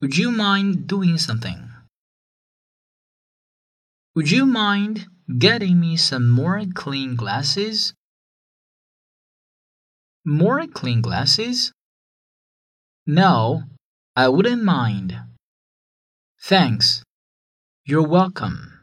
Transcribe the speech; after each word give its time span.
Would 0.00 0.16
you 0.16 0.32
mind 0.32 0.86
doing 0.86 1.18
something? 1.18 1.68
Would 4.14 4.30
you 4.30 4.46
mind 4.46 5.06
getting 5.38 5.78
me 5.78 5.98
some 5.98 6.30
more 6.30 6.62
clean 6.74 7.16
glasses? 7.16 7.92
More 10.24 10.66
clean 10.66 11.02
glasses? 11.02 11.72
No, 13.06 13.64
I 14.16 14.28
wouldn't 14.28 14.64
mind. 14.64 15.20
Thanks. 16.40 17.02
You're 17.84 18.08
welcome. 18.08 18.79